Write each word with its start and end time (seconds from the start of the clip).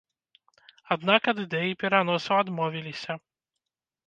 Аднак 0.95 1.21
ад 1.33 1.37
ідэі 1.45 1.77
пераносу 1.83 2.31
адмовіліся. 2.41 3.13